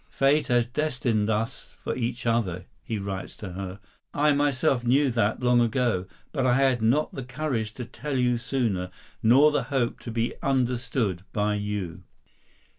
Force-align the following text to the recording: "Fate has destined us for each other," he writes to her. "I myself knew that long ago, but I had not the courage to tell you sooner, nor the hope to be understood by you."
"Fate 0.09 0.47
has 0.47 0.65
destined 0.65 1.29
us 1.29 1.77
for 1.79 1.95
each 1.95 2.25
other," 2.25 2.65
he 2.81 2.97
writes 2.97 3.35
to 3.35 3.51
her. 3.51 3.79
"I 4.15 4.31
myself 4.33 4.83
knew 4.83 5.11
that 5.11 5.43
long 5.43 5.61
ago, 5.61 6.07
but 6.31 6.43
I 6.43 6.55
had 6.55 6.81
not 6.81 7.13
the 7.13 7.21
courage 7.23 7.75
to 7.75 7.85
tell 7.85 8.17
you 8.17 8.39
sooner, 8.39 8.89
nor 9.21 9.51
the 9.51 9.61
hope 9.69 9.99
to 9.99 10.09
be 10.09 10.33
understood 10.41 11.21
by 11.33 11.53
you." 11.53 12.01